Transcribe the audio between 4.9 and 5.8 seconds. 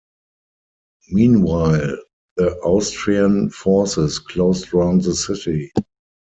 the city.